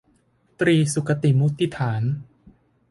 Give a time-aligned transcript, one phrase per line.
[0.59, 2.03] ตรีสุคติสมุฏฐาน